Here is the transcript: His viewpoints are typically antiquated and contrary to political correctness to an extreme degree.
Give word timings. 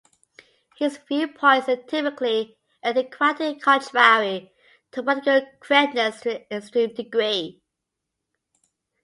His 0.77 0.97
viewpoints 0.97 1.69
are 1.69 1.75
typically 1.75 2.57
antiquated 2.81 3.43
and 3.47 3.61
contrary 3.61 4.51
to 4.93 5.03
political 5.03 5.47
correctness 5.59 6.21
to 6.21 6.37
an 6.39 6.45
extreme 6.49 6.91
degree. 6.95 7.61